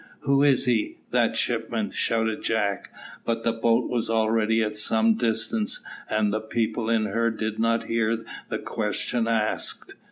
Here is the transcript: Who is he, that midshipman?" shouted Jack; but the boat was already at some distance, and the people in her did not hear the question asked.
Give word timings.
Who 0.21 0.41
is 0.41 0.65
he, 0.65 0.97
that 1.11 1.29
midshipman?" 1.33 1.91
shouted 1.91 2.41
Jack; 2.41 2.89
but 3.23 3.43
the 3.43 3.51
boat 3.53 3.87
was 3.87 4.09
already 4.09 4.63
at 4.63 4.75
some 4.75 5.13
distance, 5.13 5.79
and 6.09 6.33
the 6.33 6.41
people 6.41 6.89
in 6.89 7.05
her 7.05 7.29
did 7.29 7.59
not 7.59 7.83
hear 7.83 8.25
the 8.49 8.57
question 8.57 9.27
asked. 9.27 9.93